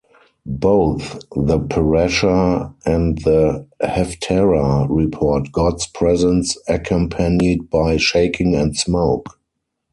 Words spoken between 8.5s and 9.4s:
and smoke.